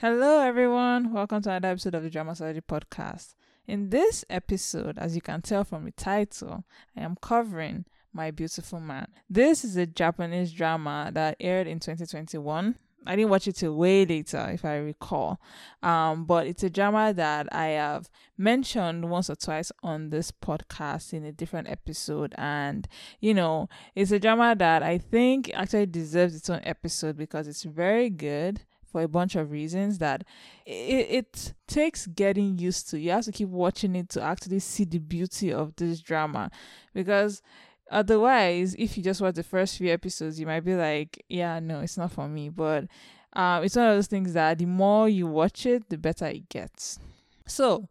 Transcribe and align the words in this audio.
Hello, 0.00 0.38
everyone. 0.38 1.12
Welcome 1.12 1.42
to 1.42 1.50
another 1.50 1.70
episode 1.72 1.96
of 1.96 2.04
the 2.04 2.08
Dramasology 2.08 2.62
Podcast. 2.62 3.34
In 3.66 3.90
this 3.90 4.24
episode, 4.30 4.96
as 4.96 5.16
you 5.16 5.20
can 5.20 5.42
tell 5.42 5.64
from 5.64 5.86
the 5.86 5.90
title, 5.90 6.62
I 6.96 7.00
am 7.00 7.16
covering 7.20 7.84
My 8.12 8.30
Beautiful 8.30 8.78
Man. 8.78 9.08
This 9.28 9.64
is 9.64 9.76
a 9.76 9.86
Japanese 9.86 10.52
drama 10.52 11.10
that 11.14 11.36
aired 11.40 11.66
in 11.66 11.80
2021. 11.80 12.76
I 13.06 13.16
didn't 13.16 13.30
watch 13.32 13.48
it 13.48 13.56
till 13.56 13.74
way 13.74 14.06
later, 14.06 14.48
if 14.52 14.64
I 14.64 14.76
recall. 14.76 15.40
Um, 15.82 16.26
but 16.26 16.46
it's 16.46 16.62
a 16.62 16.70
drama 16.70 17.12
that 17.14 17.52
I 17.52 17.66
have 17.70 18.08
mentioned 18.36 19.10
once 19.10 19.28
or 19.28 19.34
twice 19.34 19.72
on 19.82 20.10
this 20.10 20.30
podcast 20.30 21.12
in 21.12 21.24
a 21.24 21.32
different 21.32 21.68
episode. 21.68 22.36
And, 22.38 22.86
you 23.18 23.34
know, 23.34 23.68
it's 23.96 24.12
a 24.12 24.20
drama 24.20 24.54
that 24.60 24.84
I 24.84 24.98
think 24.98 25.50
actually 25.54 25.86
deserves 25.86 26.36
its 26.36 26.48
own 26.48 26.60
episode 26.62 27.16
because 27.16 27.48
it's 27.48 27.64
very 27.64 28.10
good 28.10 28.60
for 28.90 29.02
a 29.02 29.08
bunch 29.08 29.36
of 29.36 29.50
reasons 29.50 29.98
that 29.98 30.24
it, 30.66 31.06
it 31.10 31.54
takes 31.66 32.06
getting 32.06 32.58
used 32.58 32.88
to. 32.90 32.98
You 32.98 33.10
have 33.10 33.24
to 33.24 33.32
keep 33.32 33.48
watching 33.48 33.94
it 33.96 34.08
to 34.10 34.22
actually 34.22 34.60
see 34.60 34.84
the 34.84 34.98
beauty 34.98 35.52
of 35.52 35.76
this 35.76 36.00
drama. 36.00 36.50
Because 36.94 37.42
otherwise 37.90 38.74
if 38.78 38.96
you 38.96 39.02
just 39.02 39.20
watch 39.20 39.34
the 39.34 39.42
first 39.42 39.78
few 39.78 39.90
episodes 39.90 40.38
you 40.38 40.44
might 40.44 40.60
be 40.60 40.74
like 40.74 41.24
yeah 41.30 41.58
no 41.58 41.80
it's 41.80 41.96
not 41.96 42.12
for 42.12 42.28
me. 42.28 42.48
But 42.48 42.84
um 43.34 43.64
it's 43.64 43.76
one 43.76 43.86
of 43.86 43.96
those 43.96 44.08
things 44.08 44.32
that 44.34 44.58
the 44.58 44.66
more 44.66 45.08
you 45.08 45.26
watch 45.26 45.66
it 45.66 45.88
the 45.88 45.98
better 45.98 46.26
it 46.26 46.48
gets. 46.48 46.98
So 47.46 47.88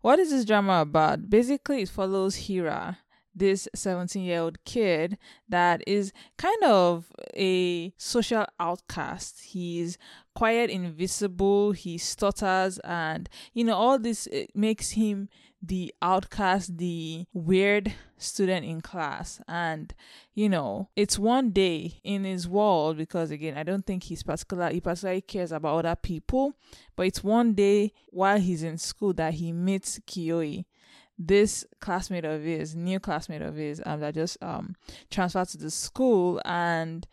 what 0.00 0.18
is 0.18 0.30
this 0.30 0.44
drama 0.44 0.82
about? 0.82 1.28
Basically 1.30 1.82
it 1.82 1.88
follows 1.88 2.36
hira 2.36 2.98
this 3.34 3.68
17 3.74 4.22
year 4.22 4.40
old 4.40 4.64
kid 4.64 5.18
that 5.48 5.82
is 5.86 6.12
kind 6.36 6.62
of 6.64 7.06
a 7.36 7.92
social 7.96 8.46
outcast. 8.60 9.40
He's 9.42 9.98
quiet, 10.34 10.70
invisible, 10.70 11.72
he 11.72 11.98
stutters, 11.98 12.78
and 12.80 13.28
you 13.52 13.64
know, 13.64 13.74
all 13.74 13.98
this 13.98 14.28
makes 14.54 14.92
him 14.92 15.28
the 15.66 15.94
outcast, 16.02 16.76
the 16.76 17.24
weird 17.32 17.94
student 18.18 18.66
in 18.66 18.80
class. 18.80 19.40
And, 19.48 19.94
you 20.34 20.48
know, 20.48 20.90
it's 20.94 21.18
one 21.18 21.50
day 21.50 22.00
in 22.04 22.24
his 22.24 22.46
world 22.46 22.96
because 22.96 23.30
again, 23.30 23.56
I 23.56 23.62
don't 23.62 23.86
think 23.86 24.04
he's 24.04 24.22
particular 24.22 24.70
he 24.70 24.80
particularly 24.80 25.22
cares 25.22 25.52
about 25.52 25.78
other 25.78 25.96
people, 25.96 26.54
but 26.96 27.06
it's 27.06 27.24
one 27.24 27.54
day 27.54 27.92
while 28.10 28.38
he's 28.38 28.62
in 28.62 28.78
school 28.78 29.12
that 29.14 29.34
he 29.34 29.52
meets 29.52 29.98
Kiyoi 30.00 30.64
this 31.18 31.64
classmate 31.80 32.24
of 32.24 32.42
his, 32.42 32.74
new 32.74 32.98
classmate 32.98 33.42
of 33.42 33.56
his, 33.56 33.80
um, 33.86 34.00
that 34.00 34.14
just 34.14 34.42
um 34.42 34.74
transferred 35.10 35.48
to 35.48 35.58
the 35.58 35.70
school, 35.70 36.40
and 36.44 37.06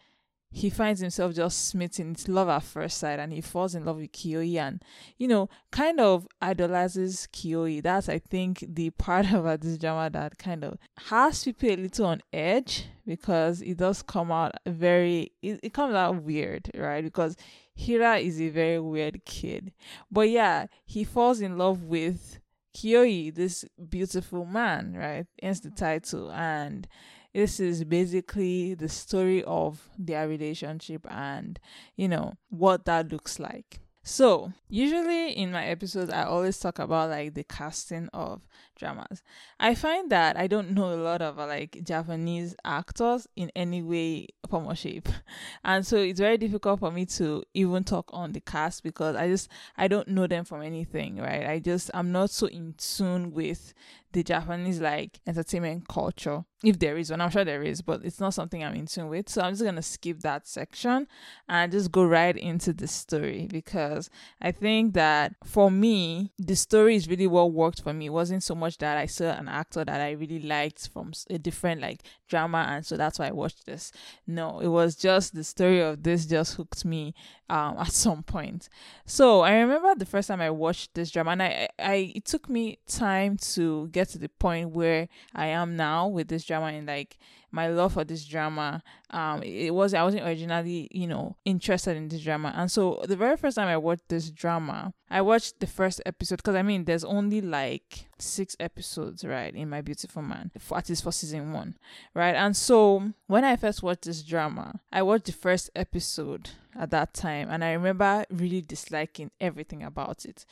he 0.53 0.69
finds 0.69 0.99
himself 0.99 1.33
just 1.33 1.69
smitten. 1.69 2.11
It's 2.11 2.27
love 2.27 2.49
at 2.49 2.63
first 2.63 2.97
sight, 2.97 3.19
and 3.19 3.31
he 3.31 3.39
falls 3.39 3.73
in 3.73 3.85
love 3.85 3.97
with 3.97 4.11
Kiyoi, 4.11 4.57
and 4.57 4.83
you 5.17 5.27
know, 5.27 5.49
kind 5.71 5.99
of 5.99 6.27
idolizes 6.41 7.27
Kiyoi. 7.31 7.81
That's 7.81 8.09
I 8.09 8.19
think 8.19 8.65
the 8.67 8.89
part 8.97 9.31
about 9.31 9.61
this 9.61 9.77
drama 9.77 10.09
that 10.09 10.37
kind 10.37 10.63
of 10.65 10.77
has 11.07 11.43
people 11.43 11.69
a 11.69 11.77
little 11.77 12.05
on 12.07 12.21
edge 12.33 12.85
because 13.05 13.61
it 13.61 13.77
does 13.77 14.01
come 14.01 14.31
out 14.31 14.51
very. 14.65 15.31
It, 15.41 15.61
it 15.63 15.73
comes 15.73 15.95
out 15.95 16.21
weird, 16.21 16.69
right? 16.75 17.03
Because 17.03 17.37
Hira 17.73 18.17
is 18.17 18.41
a 18.41 18.49
very 18.49 18.79
weird 18.79 19.23
kid, 19.23 19.71
but 20.11 20.29
yeah, 20.29 20.67
he 20.85 21.05
falls 21.05 21.39
in 21.39 21.57
love 21.57 21.83
with 21.83 22.40
Kiyoi, 22.75 23.33
this 23.33 23.65
beautiful 23.89 24.45
man, 24.45 24.93
right? 24.93 25.25
Hence 25.41 25.59
the 25.59 25.69
mm-hmm. 25.69 25.75
title. 25.75 26.31
And 26.31 26.87
this 27.33 27.59
is 27.59 27.83
basically 27.83 28.73
the 28.73 28.89
story 28.89 29.43
of 29.43 29.89
their 29.97 30.27
relationship 30.27 31.05
and, 31.09 31.59
you 31.95 32.07
know, 32.07 32.33
what 32.49 32.85
that 32.85 33.11
looks 33.11 33.39
like. 33.39 33.80
So, 34.03 34.51
usually 34.67 35.31
in 35.37 35.51
my 35.51 35.65
episodes, 35.65 36.09
I 36.11 36.23
always 36.23 36.57
talk 36.57 36.79
about 36.79 37.11
like 37.11 37.35
the 37.35 37.43
casting 37.43 38.09
of 38.13 38.47
dramas. 38.75 39.21
I 39.59 39.75
find 39.75 40.11
that 40.11 40.37
I 40.37 40.47
don't 40.47 40.71
know 40.71 40.91
a 40.91 40.95
lot 40.95 41.21
of 41.21 41.37
like 41.37 41.83
Japanese 41.83 42.55
actors 42.65 43.27
in 43.35 43.51
any 43.55 43.83
way, 43.83 44.29
form, 44.49 44.65
or 44.65 44.75
shape. 44.75 45.07
And 45.63 45.85
so 45.85 45.97
it's 45.97 46.19
very 46.19 46.39
difficult 46.39 46.79
for 46.79 46.89
me 46.89 47.05
to 47.17 47.43
even 47.53 47.83
talk 47.83 48.09
on 48.11 48.31
the 48.31 48.39
cast 48.39 48.81
because 48.81 49.15
I 49.15 49.27
just, 49.27 49.49
I 49.77 49.87
don't 49.87 50.07
know 50.07 50.25
them 50.25 50.45
from 50.45 50.63
anything, 50.63 51.17
right? 51.17 51.45
I 51.45 51.59
just, 51.59 51.91
I'm 51.93 52.11
not 52.11 52.31
so 52.31 52.47
in 52.47 52.73
tune 52.79 53.31
with 53.31 53.71
the 54.11 54.23
Japanese 54.23 54.81
like 54.81 55.19
entertainment 55.25 55.87
culture. 55.87 56.43
If 56.63 56.77
there 56.77 56.97
is 56.97 57.09
one, 57.09 57.21
I'm 57.21 57.31
sure 57.31 57.43
there 57.43 57.63
is, 57.63 57.81
but 57.81 58.05
it's 58.05 58.19
not 58.19 58.35
something 58.35 58.63
I'm 58.63 58.75
in 58.75 58.85
tune 58.85 59.09
with. 59.09 59.29
So 59.29 59.41
I'm 59.41 59.53
just 59.53 59.63
gonna 59.63 59.81
skip 59.81 60.19
that 60.19 60.47
section 60.47 61.07
and 61.49 61.71
just 61.71 61.91
go 61.91 62.03
right 62.03 62.37
into 62.37 62.71
the 62.71 62.87
story 62.87 63.47
because 63.51 64.09
I 64.41 64.51
think 64.51 64.93
that 64.93 65.33
for 65.43 65.71
me, 65.71 66.31
the 66.37 66.55
story 66.55 66.95
is 66.95 67.07
really 67.07 67.27
what 67.27 67.51
worked 67.51 67.81
for 67.81 67.93
me. 67.93 68.07
It 68.07 68.13
wasn't 68.13 68.43
so 68.43 68.53
much 68.53 68.77
that 68.77 68.97
I 68.97 69.07
saw 69.07 69.31
an 69.31 69.47
actor 69.47 69.83
that 69.83 70.01
I 70.01 70.11
really 70.11 70.41
liked 70.41 70.89
from 70.89 71.13
a 71.29 71.39
different 71.39 71.81
like 71.81 72.03
drama, 72.31 72.65
and 72.67 72.83
so 72.83 72.97
that's 72.97 73.19
why 73.19 73.27
I 73.27 73.31
watched 73.31 73.67
this. 73.67 73.91
No, 74.25 74.59
it 74.59 74.69
was 74.69 74.95
just 74.95 75.35
the 75.35 75.43
story 75.43 75.79
of 75.81 76.01
this 76.01 76.25
just 76.25 76.55
hooked 76.55 76.83
me 76.83 77.13
um, 77.49 77.75
at 77.77 77.91
some 77.91 78.23
point. 78.23 78.69
So 79.05 79.41
I 79.41 79.57
remember 79.57 79.93
the 79.93 80.05
first 80.05 80.29
time 80.29 80.41
I 80.41 80.49
watched 80.49 80.95
this 80.95 81.11
drama, 81.11 81.31
and 81.31 81.43
I, 81.43 81.69
I 81.77 82.13
it 82.15 82.25
took 82.25 82.49
me 82.49 82.79
time 82.87 83.37
to 83.53 83.89
get 83.89 84.09
to 84.09 84.17
the 84.17 84.29
point 84.29 84.71
where 84.71 85.07
I 85.35 85.47
am 85.47 85.75
now 85.75 86.07
with 86.07 86.29
this 86.29 86.45
drama, 86.45 86.67
and 86.67 86.87
like 86.87 87.19
my 87.51 87.67
love 87.67 87.93
for 87.93 88.03
this 88.03 88.25
drama. 88.25 88.81
Um, 89.09 89.43
it 89.43 89.73
was 89.73 89.93
I 89.93 90.03
wasn't 90.03 90.23
originally 90.23 90.87
you 90.91 91.07
know 91.07 91.35
interested 91.45 91.97
in 91.97 92.07
this 92.07 92.21
drama, 92.21 92.53
and 92.55 92.71
so 92.71 93.01
the 93.07 93.15
very 93.15 93.37
first 93.37 93.55
time 93.55 93.67
I 93.67 93.77
watched 93.77 94.07
this 94.09 94.29
drama, 94.29 94.93
I 95.09 95.21
watched 95.21 95.59
the 95.59 95.67
first 95.67 96.01
episode 96.05 96.37
because 96.37 96.55
I 96.55 96.61
mean 96.61 96.85
there's 96.85 97.03
only 97.03 97.41
like 97.41 98.05
six 98.17 98.55
episodes 98.59 99.23
right 99.25 99.53
in 99.53 99.69
My 99.69 99.81
Beautiful 99.81 100.21
Man, 100.21 100.51
for, 100.59 100.77
at 100.77 100.89
least 100.89 101.03
for 101.03 101.11
season 101.11 101.53
one, 101.53 101.77
right? 102.13 102.35
And 102.35 102.55
so 102.55 103.11
when 103.27 103.43
I 103.43 103.55
first 103.55 103.83
watched 103.83 104.03
this 104.03 104.23
drama, 104.23 104.79
I 104.91 105.01
watched 105.01 105.25
the 105.25 105.33
first 105.33 105.69
episode 105.75 106.51
at 106.77 106.91
that 106.91 107.13
time, 107.13 107.49
and 107.49 107.63
I 107.63 107.73
remember 107.73 108.25
really 108.31 108.61
disliking 108.61 109.31
everything 109.39 109.83
about 109.83 110.25
it. 110.25 110.45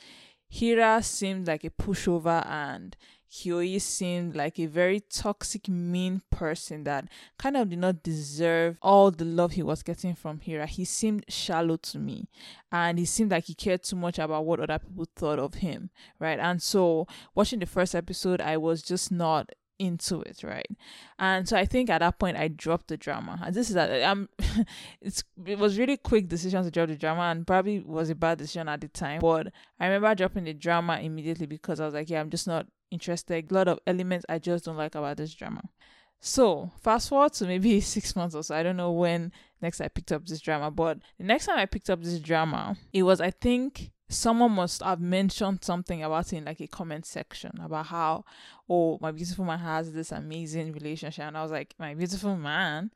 Hira 0.50 1.00
seemed 1.02 1.46
like 1.46 1.62
a 1.62 1.70
pushover 1.70 2.44
and 2.46 2.96
Kiyoi 3.30 3.80
seemed 3.80 4.34
like 4.34 4.58
a 4.58 4.66
very 4.66 5.00
toxic, 5.00 5.68
mean 5.68 6.22
person 6.30 6.84
that 6.84 7.06
kind 7.38 7.56
of 7.56 7.70
did 7.70 7.78
not 7.78 8.02
deserve 8.02 8.76
all 8.82 9.10
the 9.10 9.24
love 9.24 9.52
he 9.52 9.62
was 9.62 9.82
getting 9.82 10.14
from 10.14 10.40
Hira. 10.40 10.66
He 10.66 10.84
seemed 10.84 11.24
shallow 11.28 11.76
to 11.76 11.98
me, 11.98 12.28
and 12.72 12.98
he 12.98 13.04
seemed 13.04 13.30
like 13.30 13.44
he 13.44 13.54
cared 13.54 13.84
too 13.84 13.96
much 13.96 14.18
about 14.18 14.44
what 14.44 14.60
other 14.60 14.78
people 14.78 15.06
thought 15.14 15.38
of 15.38 15.54
him, 15.54 15.90
right? 16.18 16.38
And 16.38 16.60
so, 16.60 17.06
watching 17.34 17.60
the 17.60 17.66
first 17.66 17.94
episode, 17.94 18.40
I 18.40 18.56
was 18.56 18.82
just 18.82 19.12
not 19.12 19.50
into 19.80 20.20
it, 20.20 20.42
right? 20.44 20.68
And 21.18 21.48
so 21.48 21.56
I 21.56 21.64
think 21.64 21.88
at 21.88 22.00
that 22.00 22.18
point 22.18 22.36
I 22.36 22.48
dropped 22.48 22.88
the 22.88 22.98
drama. 22.98 23.40
And 23.42 23.54
this 23.54 23.70
is 23.70 23.74
that 23.74 23.90
I'm 24.04 24.28
it's 25.00 25.24
it 25.46 25.58
was 25.58 25.78
really 25.78 25.96
quick 25.96 26.28
decision 26.28 26.62
to 26.62 26.70
drop 26.70 26.88
the 26.88 26.96
drama 26.96 27.22
and 27.22 27.46
probably 27.46 27.80
was 27.80 28.10
a 28.10 28.14
bad 28.14 28.38
decision 28.38 28.68
at 28.68 28.82
the 28.82 28.88
time. 28.88 29.20
But 29.20 29.48
I 29.80 29.86
remember 29.86 30.14
dropping 30.14 30.44
the 30.44 30.52
drama 30.52 30.98
immediately 31.00 31.46
because 31.46 31.80
I 31.80 31.86
was 31.86 31.94
like, 31.94 32.10
yeah, 32.10 32.20
I'm 32.20 32.28
just 32.28 32.46
not 32.46 32.66
interested. 32.90 33.50
A 33.50 33.54
lot 33.54 33.68
of 33.68 33.78
elements 33.86 34.26
I 34.28 34.38
just 34.38 34.64
don't 34.64 34.76
like 34.76 34.94
about 34.94 35.16
this 35.16 35.34
drama. 35.34 35.62
So 36.20 36.70
fast 36.82 37.08
forward 37.08 37.32
to 37.34 37.46
maybe 37.46 37.80
six 37.80 38.14
months 38.14 38.34
or 38.34 38.42
so. 38.42 38.54
I 38.54 38.62
don't 38.62 38.76
know 38.76 38.92
when 38.92 39.32
next 39.60 39.80
I 39.80 39.88
picked 39.88 40.12
up 40.12 40.26
this 40.26 40.40
drama, 40.40 40.70
but 40.70 40.98
the 41.18 41.24
next 41.24 41.46
time 41.46 41.58
I 41.58 41.66
picked 41.66 41.90
up 41.90 42.02
this 42.02 42.18
drama, 42.18 42.76
it 42.92 43.02
was 43.02 43.20
I 43.20 43.30
think 43.30 43.90
someone 44.10 44.52
must 44.52 44.82
have 44.82 45.00
mentioned 45.00 45.64
something 45.64 46.02
about 46.02 46.32
it 46.32 46.36
in 46.36 46.44
like 46.44 46.60
a 46.60 46.66
comment 46.66 47.06
section 47.06 47.52
about 47.62 47.86
how 47.86 48.24
oh 48.68 48.98
my 49.00 49.12
beautiful 49.12 49.44
man 49.44 49.58
has 49.58 49.92
this 49.92 50.10
amazing 50.10 50.72
relationship 50.72 51.24
and 51.24 51.38
I 51.38 51.42
was 51.42 51.52
like 51.52 51.74
my 51.78 51.94
beautiful 51.94 52.36
man 52.36 52.90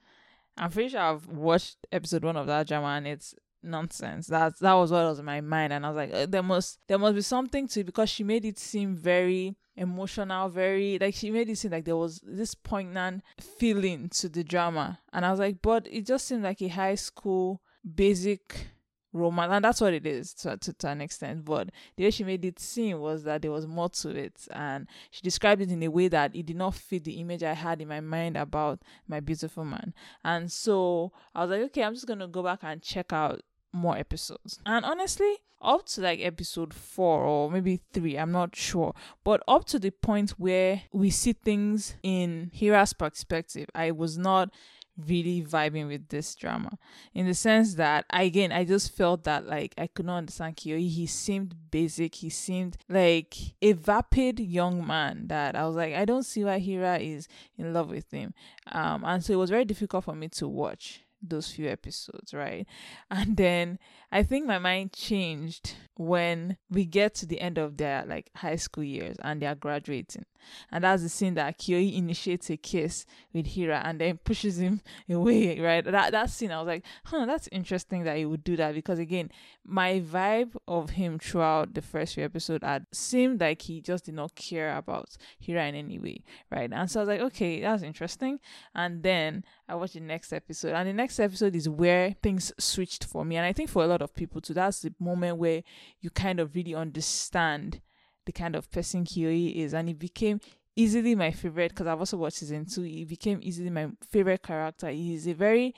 I'm 0.59 0.71
pretty 0.71 0.91
sure 0.91 1.01
I've 1.01 1.27
watched 1.29 1.77
episode 1.93 2.25
one 2.25 2.37
of 2.37 2.49
that 2.49 2.67
drama 2.67 2.89
and 2.89 3.07
it's 3.07 3.35
nonsense. 3.65 4.27
That 4.29 4.59
that 4.61 4.75
was 4.75 4.91
what 4.91 5.05
was 5.05 5.19
in 5.19 5.25
my 5.25 5.41
mind, 5.41 5.73
and 5.73 5.85
I 5.85 5.91
was 5.91 5.97
like, 5.97 6.13
uh, 6.13 6.27
there 6.27 6.43
must 6.43 6.79
there 6.87 6.99
must 6.99 7.15
be 7.15 7.23
something 7.23 7.69
to 7.69 7.81
it 7.81 7.87
because 7.87 8.11
she 8.11 8.25
made 8.25 8.45
it 8.45 8.59
seem 8.59 8.97
very 8.97 9.57
emotional, 9.77 10.49
very 10.49 10.99
like 11.01 11.15
she 11.15 11.31
made 11.31 11.49
it 11.49 11.59
seem 11.59 11.73
like 11.73 11.85
there 11.85 11.97
was 11.97 12.21
this 12.25 12.55
poignant 12.55 13.23
feeling 13.41 14.09
to 14.11 14.29
the 14.29 14.45
drama, 14.45 15.01
and 15.13 15.25
I 15.25 15.31
was 15.31 15.41
like, 15.41 15.63
but 15.63 15.87
it 15.91 16.07
just 16.07 16.27
seemed 16.27 16.43
like 16.43 16.63
a 16.63 16.69
high 16.69 16.95
school 16.95 17.61
basic 17.95 18.69
romance, 19.15 19.53
and 19.53 19.65
that's 19.65 19.81
what 19.81 19.95
it 19.95 20.05
is 20.05 20.35
to, 20.35 20.57
to, 20.57 20.73
to 20.75 20.89
an 20.89 21.01
extent. 21.01 21.45
But 21.45 21.71
the 21.97 22.05
way 22.05 22.11
she 22.11 22.25
made 22.25 22.45
it 22.45 22.59
seem 22.59 22.99
was 23.01 23.23
that 23.25 23.43
there 23.43 23.51
was 23.53 23.67
more 23.67 23.89
to 23.89 24.11
it, 24.11 24.47
and 24.53 24.87
she 25.11 25.23
described 25.23 25.63
it 25.63 25.71
in 25.71 25.83
a 25.83 25.89
way 25.89 26.09
that 26.09 26.35
it 26.35 26.47
did 26.47 26.57
not 26.57 26.75
fit 26.75 27.05
the 27.05 27.13
image 27.21 27.43
I 27.43 27.55
had 27.55 27.81
in 27.81 27.89
my 27.89 28.01
mind 28.01 28.37
about 28.37 28.83
my 29.09 29.21
beautiful 29.21 29.65
man. 29.65 29.95
And 30.25 30.51
so 30.51 31.13
I 31.35 31.43
was 31.43 31.51
like, 31.51 31.63
okay, 31.63 31.85
I'm 31.85 31.95
just 31.95 32.07
gonna 32.07 32.29
go 32.29 32.43
back 32.43 32.61
and 32.63 32.83
check 32.83 33.13
out 33.13 33.41
more 33.75 33.99
episodes. 33.99 34.61
And 34.65 34.85
honestly, 34.85 35.37
up 35.61 35.87
to 35.87 36.01
like 36.01 36.21
episode 36.23 36.73
four 36.73 37.25
or 37.25 37.51
maybe 37.51 37.81
three, 37.93 38.17
I'm 38.17 38.33
not 38.33 38.55
sure, 38.55 38.95
but 39.25 39.43
up 39.49 39.65
to 39.67 39.79
the 39.79 39.91
point 39.91 40.31
where 40.33 40.83
we 40.93 41.11
see 41.11 41.33
things 41.33 41.97
in 42.03 42.51
Hira's 42.55 42.93
perspective, 42.93 43.69
I 43.75 43.91
was 43.91 44.17
not 44.17 44.51
really 44.97 45.43
vibing 45.43 45.89
with 45.89 46.09
this 46.09 46.37
drama 46.37 46.79
in 47.15 47.27
the 47.27 47.35
sense 47.35 47.75
that 47.75 48.05
again 48.11 48.53
I 48.53 48.65
just 48.65 48.97
felt 48.97 49.25
that 49.25 49.47
like 49.47 49.75
I 49.77 49.89
could 49.89 50.07
not 50.07 50.19
understand 50.19 50.57
Kiyoi. 50.57 50.89
He 50.89 51.07
seemed 51.07 51.55
basic. 51.71 52.15
He 52.15 52.31
seemed 52.31 52.77
like 52.89 53.35
a 53.61 53.73
vapid 53.73 54.39
young 54.39 54.87
man 54.87 55.27
that 55.29 55.57
I 55.57 55.67
was 55.67 55.75
like 55.77 55.95
I 55.95 56.05
don't 56.05 56.23
see 56.23 56.45
why 56.45 56.59
Hira 56.59 56.99
is 56.99 57.27
in 57.59 57.73
love 57.73 57.91
with 57.91 58.11
him. 58.11 58.35
Um, 58.71 59.05
and 59.05 59.25
so 59.25 59.33
it 59.33 59.37
was 59.37 59.51
very 59.51 59.65
difficult 59.65 60.05
for 60.05 60.15
me 60.15 60.29
to 60.29 60.47
watch 60.47 61.04
those 61.29 61.51
few 61.51 61.69
episodes, 61.69 62.35
right? 62.35 62.67
And 63.11 63.37
then 63.37 63.79
I 64.13 64.23
think 64.23 64.47
my 64.47 64.59
mind 64.59 64.93
changed 64.93 65.75
when 65.97 66.57
we 66.71 66.85
get 66.85 67.15
to 67.15 67.27
the 67.27 67.41
end 67.41 67.59
of 67.59 67.77
their 67.77 68.05
like 68.07 68.31
high 68.37 68.57
school 68.57 68.85
years 68.85 69.17
and 69.23 69.41
they 69.41 69.47
are 69.47 69.55
graduating. 69.55 70.25
And 70.71 70.85
that's 70.85 71.03
the 71.03 71.09
scene 71.09 71.35
that 71.35 71.59
Kiyoi 71.59 71.97
initiates 71.97 72.51
a 72.51 72.57
kiss 72.57 73.07
with 73.33 73.47
Hira 73.47 73.81
and 73.85 74.01
then 74.01 74.19
pushes 74.19 74.59
him 74.59 74.81
away, 75.11 75.59
right? 75.61 75.85
That 75.85 76.13
that 76.13 76.31
scene 76.31 76.51
I 76.51 76.59
was 76.59 76.67
like, 76.67 76.85
huh, 77.07 77.27
that's 77.27 77.49
interesting 77.51 78.05
that 78.05 78.17
he 78.17 78.27
would 78.27 78.45
do 78.45 78.57
that 78.57 78.75
because 78.75 78.99
again, 78.99 79.31
my 79.65 80.01
vibe 80.01 80.55
of 80.69 80.91
him 80.91 81.19
throughout 81.19 81.75
the 81.75 81.83
first 81.83 82.15
few 82.15 82.25
episodes 82.25 82.65
had 82.65 82.87
seemed 82.93 83.41
like 83.41 83.63
he 83.63 83.81
just 83.81 84.05
did 84.05 84.15
not 84.15 84.35
care 84.35 84.77
about 84.77 85.17
Hira 85.39 85.67
in 85.67 85.75
any 85.75 85.99
way, 85.99 86.23
right? 86.51 86.71
And 86.73 86.91
so 86.91 87.01
I 87.01 87.03
was 87.03 87.09
like, 87.09 87.21
okay, 87.21 87.61
that's 87.61 87.83
interesting. 87.83 88.41
And 88.75 89.03
then 89.03 89.45
I 89.69 89.75
watched 89.75 89.95
the 89.95 90.01
next 90.01 90.33
episode, 90.33 90.73
and 90.73 90.89
the 90.89 90.93
next 90.93 91.14
episode 91.21 91.55
is 91.55 91.69
where 91.69 92.13
things 92.23 92.53
switched 92.59 93.05
for 93.05 93.25
me. 93.25 93.37
And 93.37 93.47
I 93.47 93.53
think 93.53 93.71
for 93.71 93.85
a 93.85 93.87
lot 93.87 94.03
of 94.03 94.15
people 94.15 94.41
too, 94.41 94.55
that's 94.55 94.83
the 94.83 94.95
moment 94.99 95.39
where 95.39 95.63
you 96.01 96.11
kind 96.11 96.41
of 96.41 96.55
really 96.55 96.75
understand 96.75 97.81
the 98.27 98.33
kind 98.33 98.57
of 98.57 98.71
person 98.71 99.05
Kiyoi 99.05 99.55
is, 99.55 99.75
and 99.75 99.89
it 99.89 99.99
became 99.99 100.41
easily 100.77 101.15
my 101.15 101.31
favorite 101.31 101.71
because 101.71 101.87
I've 101.87 101.99
also 101.99 102.17
watched 102.17 102.39
season 102.39 102.67
two. 102.67 102.83
He 102.83 103.05
became 103.05 103.41
easily 103.43 103.71
my 103.71 103.89
favorite 104.09 104.43
character. 104.43 104.89
He's 104.89 105.27
a 105.27 105.35
very 105.35 105.75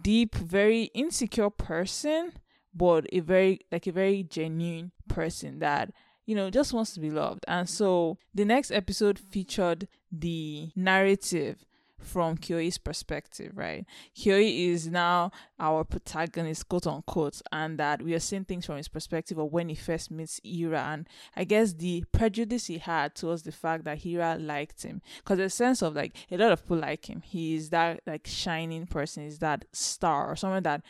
deep, 0.00 0.34
very 0.34 0.84
insecure 0.94 1.50
person, 1.50 2.32
but 2.74 3.06
a 3.12 3.20
very 3.20 3.60
like 3.72 3.86
a 3.86 3.92
very 3.92 4.22
genuine 4.22 4.92
person 5.08 5.58
that 5.58 5.92
you 6.26 6.34
know 6.34 6.50
just 6.50 6.72
wants 6.72 6.92
to 6.94 7.00
be 7.00 7.10
loved. 7.10 7.44
And 7.48 7.68
so 7.68 8.18
the 8.34 8.44
next 8.44 8.70
episode 8.70 9.18
featured 9.18 9.88
the 10.10 10.70
narrative 10.76 11.64
from 11.98 12.36
Kiyoi's 12.36 12.78
perspective, 12.78 13.52
right? 13.54 13.84
Kiyoi 14.16 14.70
is 14.70 14.86
now 14.86 15.30
our 15.58 15.84
protagonist, 15.84 16.68
quote 16.68 16.86
unquote, 16.86 17.42
and 17.52 17.78
that 17.78 18.02
we 18.02 18.14
are 18.14 18.20
seeing 18.20 18.44
things 18.44 18.66
from 18.66 18.76
his 18.76 18.88
perspective 18.88 19.38
of 19.38 19.52
when 19.52 19.68
he 19.68 19.74
first 19.74 20.10
meets 20.10 20.40
Hira, 20.44 20.80
and 20.80 21.08
I 21.36 21.44
guess 21.44 21.74
the 21.74 22.04
prejudice 22.12 22.66
he 22.66 22.78
had 22.78 23.14
towards 23.14 23.42
the 23.42 23.52
fact 23.52 23.84
that 23.84 23.98
Hira 23.98 24.36
liked 24.38 24.82
him, 24.82 25.02
because 25.18 25.38
a 25.38 25.50
sense 25.50 25.82
of 25.82 25.94
like 25.94 26.14
a 26.30 26.36
lot 26.36 26.52
of 26.52 26.62
people 26.62 26.78
like 26.78 27.08
him. 27.08 27.22
He 27.22 27.54
is 27.54 27.70
that 27.70 28.00
like 28.06 28.26
shining 28.26 28.86
person, 28.86 29.24
is 29.24 29.38
that 29.40 29.64
star 29.72 30.30
or 30.30 30.36
someone 30.36 30.62
that 30.62 30.82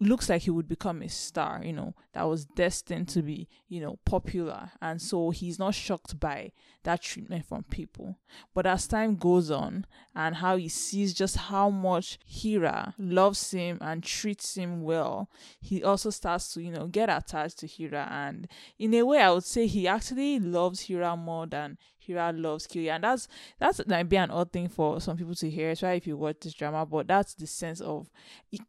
looks 0.00 0.30
like 0.30 0.42
he 0.42 0.50
would 0.50 0.66
become 0.66 1.02
a 1.02 1.08
star, 1.08 1.60
you 1.62 1.74
know, 1.74 1.94
that 2.14 2.22
was 2.22 2.46
destined 2.46 3.08
to 3.10 3.22
be, 3.22 3.48
you 3.68 3.80
know, 3.80 3.98
popular. 4.06 4.72
And 4.80 5.00
so 5.00 5.30
he's 5.30 5.58
not 5.58 5.74
shocked 5.74 6.18
by 6.18 6.52
that 6.84 7.02
treatment 7.02 7.44
from 7.44 7.64
people. 7.64 8.18
But 8.54 8.66
as 8.66 8.86
time 8.86 9.16
goes 9.16 9.50
on 9.50 9.84
and 10.14 10.36
how 10.36 10.56
he 10.56 10.68
sees 10.68 11.12
just 11.12 11.36
how 11.36 11.68
much 11.68 12.18
Hira 12.24 12.94
loves 12.98 13.50
him 13.50 13.78
and 13.82 14.02
treats 14.02 14.56
him 14.56 14.82
well, 14.82 15.28
he 15.60 15.84
also 15.84 16.08
starts 16.08 16.54
to, 16.54 16.62
you 16.62 16.72
know, 16.72 16.86
get 16.86 17.10
attached 17.10 17.58
to 17.58 17.66
Hira. 17.66 18.08
And 18.10 18.48
in 18.78 18.94
a 18.94 19.02
way, 19.02 19.20
I 19.20 19.30
would 19.30 19.44
say 19.44 19.66
he 19.66 19.86
actually 19.86 20.40
loves 20.40 20.80
Hira 20.80 21.14
more 21.16 21.46
than 21.46 21.76
Hira 22.10 22.32
loves 22.32 22.66
Kiyoi, 22.66 22.90
and 22.90 23.04
that's 23.04 23.28
that's 23.58 23.86
might 23.86 24.08
be 24.08 24.16
an 24.16 24.30
odd 24.30 24.52
thing 24.52 24.68
for 24.68 25.00
some 25.00 25.16
people 25.16 25.34
to 25.34 25.50
hear, 25.50 25.70
especially 25.70 25.96
if 25.98 26.06
you 26.06 26.16
watch 26.16 26.36
this 26.40 26.54
drama. 26.54 26.84
But 26.86 27.08
that's 27.08 27.34
the 27.34 27.46
sense 27.46 27.80
of 27.80 28.10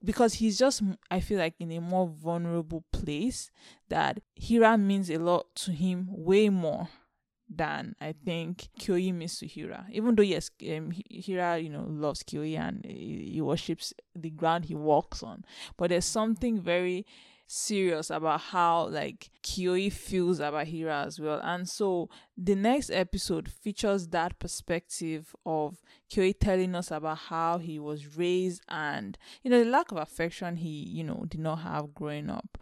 because 0.04 0.36
he's 0.36 0.58
just 0.58 0.84
I 1.10 1.20
feel 1.20 1.40
like 1.40 1.56
in 1.60 1.72
a 1.72 1.80
more 1.80 2.08
vulnerable 2.08 2.84
place 2.92 3.50
that 3.90 4.22
Hira 4.36 4.78
means 4.78 5.10
a 5.10 5.18
lot 5.18 5.56
to 5.56 5.72
him, 5.72 6.08
way 6.10 6.50
more 6.50 6.90
than 7.54 7.96
I 8.00 8.14
think 8.14 8.70
Kiyoi 8.80 9.14
means 9.14 9.40
to 9.40 9.48
Hira. 9.48 9.86
Even 9.92 10.16
though 10.16 10.24
yes, 10.24 10.50
um, 10.70 10.92
Hira 11.10 11.58
you 11.58 11.70
know 11.70 11.86
loves 11.88 12.24
Kiyoi 12.24 12.58
and 12.58 12.86
he, 12.86 13.32
he 13.34 13.42
worships 13.42 13.94
the 14.16 14.30
ground 14.30 14.66
he 14.66 14.76
walks 14.76 15.22
on, 15.24 15.44
but 15.78 15.90
there's 15.90 16.06
something 16.06 16.62
very 16.62 17.06
serious 17.52 18.10
about 18.10 18.40
how 18.40 18.88
like 18.88 19.30
Kiyoi 19.44 19.92
feels 19.92 20.40
about 20.40 20.68
Hira 20.68 21.04
as 21.06 21.20
well. 21.20 21.42
And 21.44 21.68
so 21.68 22.10
the 22.38 22.56
next 22.56 22.90
episode 22.90 23.52
features 23.52 24.08
that 24.08 24.40
perspective 24.40 25.36
of 25.46 25.78
Kiyoi 26.10 26.34
telling 26.40 26.76
us 26.76 26.92
about 26.92 27.18
how 27.18 27.58
he 27.58 27.78
was 27.78 28.16
raised 28.18 28.62
and 28.70 29.18
you 29.44 29.52
know 29.52 29.64
the 29.64 29.70
lack 29.70 29.92
of 29.92 29.98
affection 29.98 30.56
he, 30.56 30.70
you 30.70 31.04
know, 31.04 31.26
did 31.28 31.42
not 31.42 31.58
have 31.58 31.94
growing 31.94 32.30
up. 32.30 32.58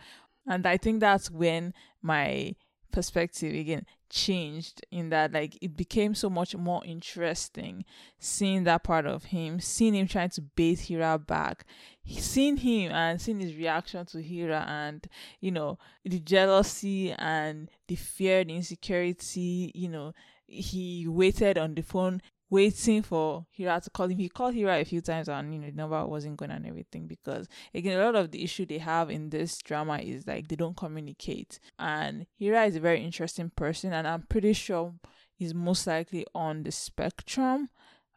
And 0.47 0.65
I 0.65 0.77
think 0.77 0.99
that's 0.99 1.29
when 1.29 1.73
my 2.01 2.55
perspective 2.91 3.53
again 3.53 3.85
changed 4.09 4.85
in 4.91 5.09
that 5.09 5.31
like 5.31 5.57
it 5.61 5.77
became 5.77 6.15
so 6.15 6.29
much 6.29 6.55
more 6.55 6.83
interesting 6.85 7.85
seeing 8.17 8.63
that 8.63 8.83
part 8.83 9.05
of 9.05 9.25
him 9.25 9.59
seeing 9.59 9.93
him 9.93 10.07
trying 10.07 10.29
to 10.29 10.41
bait 10.41 10.79
hira 10.79 11.17
back 11.19 11.65
seeing 12.07 12.57
him 12.57 12.91
and 12.91 13.21
seeing 13.21 13.39
his 13.39 13.55
reaction 13.55 14.05
to 14.05 14.21
hira 14.21 14.65
and 14.67 15.07
you 15.39 15.51
know 15.51 15.77
the 16.03 16.19
jealousy 16.19 17.11
and 17.13 17.69
the 17.87 17.95
fear 17.95 18.43
the 18.43 18.55
insecurity 18.55 19.71
you 19.75 19.87
know 19.87 20.13
he 20.47 21.07
waited 21.07 21.57
on 21.57 21.75
the 21.75 21.81
phone 21.83 22.21
waiting 22.49 23.01
for 23.01 23.45
Hira 23.51 23.79
to 23.81 23.89
call 23.89 24.07
him. 24.07 24.17
He 24.17 24.29
called 24.29 24.55
Hira 24.55 24.79
a 24.79 24.85
few 24.85 25.01
times 25.01 25.29
and 25.29 25.53
you 25.53 25.59
know 25.59 25.89
the 25.89 26.07
wasn't 26.07 26.37
going 26.37 26.51
and 26.51 26.65
everything 26.65 27.07
because 27.07 27.47
again 27.73 27.99
a 27.99 28.03
lot 28.03 28.15
of 28.15 28.31
the 28.31 28.43
issue 28.43 28.65
they 28.65 28.79
have 28.79 29.09
in 29.09 29.29
this 29.29 29.57
drama 29.59 29.99
is 29.99 30.25
like 30.27 30.47
they 30.47 30.55
don't 30.55 30.77
communicate. 30.77 31.59
And 31.77 32.25
Hira 32.37 32.65
is 32.65 32.75
a 32.75 32.79
very 32.79 33.03
interesting 33.03 33.51
person 33.55 33.93
and 33.93 34.07
I'm 34.07 34.23
pretty 34.23 34.53
sure 34.53 34.93
he's 35.35 35.53
most 35.53 35.85
likely 35.87 36.25
on 36.33 36.63
the 36.63 36.71
spectrum. 36.71 37.69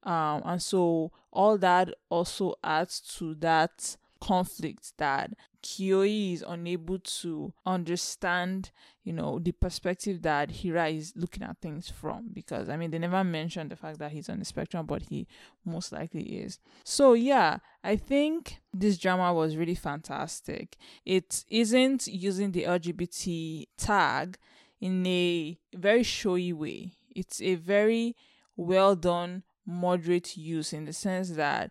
Um 0.03 0.43
and 0.45 0.63
so 0.63 1.13
all 1.33 1.59
that 1.59 1.95
also 2.09 2.55
adds 2.65 3.01
to 3.19 3.35
that 3.37 3.97
conflict 4.21 4.93
that 4.99 5.33
Kiyoi 5.63 6.35
is 6.35 6.45
unable 6.47 6.99
to 6.99 7.53
understand, 7.65 8.71
you 9.05 9.13
know, 9.13 9.39
the 9.39 9.53
perspective 9.53 10.23
that 10.23 10.51
Hira 10.51 10.89
is 10.89 11.13
looking 11.17 11.43
at 11.43 11.59
things 11.59 11.89
from. 11.89 12.31
Because, 12.33 12.69
I 12.69 12.77
mean, 12.77 12.91
they 12.91 12.99
never 12.99 13.23
mentioned 13.23 13.71
the 13.71 13.77
fact 13.77 13.99
that 13.99 14.13
he's 14.13 14.29
on 14.29 14.39
the 14.39 14.45
spectrum, 14.45 14.87
but 14.87 15.03
he 15.03 15.27
most 15.65 15.93
likely 15.93 16.23
is. 16.23 16.59
So, 16.85 17.13
yeah, 17.13 17.59
I 17.85 17.97
think 17.97 18.61
this 18.75 18.99
drama 18.99 19.33
was 19.33 19.57
really 19.57 19.75
fantastic. 19.75 20.77
It 21.05 21.45
isn't 21.49 22.07
using 22.07 22.53
the 22.53 22.65
LGBT 22.65 23.67
tag 23.77 24.39
in 24.81 25.07
a 25.07 25.57
very 25.75 26.03
showy 26.03 26.53
way, 26.53 26.93
it's 27.15 27.41
a 27.41 27.55
very 27.55 28.17
well 28.57 28.97
done, 28.97 29.45
moderate 29.65 30.37
use 30.37 30.73
in 30.73 30.87
the 30.87 30.93
sense 30.93 31.31
that 31.31 31.71